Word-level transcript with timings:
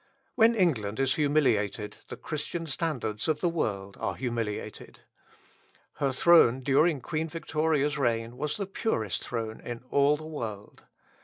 When 0.33 0.55
England 0.55 0.99
is 0.99 1.13
humiliated 1.13 1.97
the 2.07 2.17
Christian 2.17 2.65
standards 2.65 3.27
of 3.27 3.39
the 3.39 3.47
world 3.47 3.97
are 3.99 4.15
humiliated. 4.15 5.01
Her 5.97 6.11
throne 6.11 6.61
during 6.61 7.01
Queen 7.01 7.29
Victoria's 7.29 7.99
reign 7.99 8.35
was 8.35 8.57
the 8.57 8.65
purest 8.65 9.23
throne 9.23 9.59
in 9.61 9.83
all 9.91 10.17
the 10.17 10.25
world. 10.25 10.81